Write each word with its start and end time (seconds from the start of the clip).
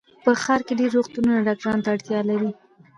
په 0.23 0.31
دې 0.35 0.39
ښار 0.43 0.61
کې 0.67 0.73
ډېر 0.79 0.89
روغتونونه 0.97 1.45
ډاکټرانو 1.47 1.83
ته 1.85 1.89
اړتیا 1.95 2.19
لري 2.29 2.51